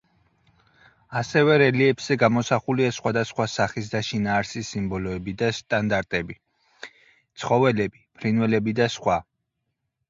[1.19, 6.41] ასევე რელიეფზე გამოსახულია სხვადასხვა სახის და შინაარსის სიმბოლოები და შტანდარტები,
[7.45, 9.23] ცხოველები, ფრინველები და სხვა.